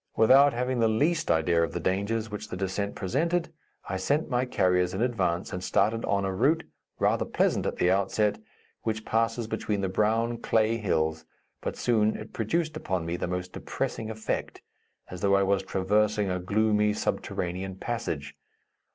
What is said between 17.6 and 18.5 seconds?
passage.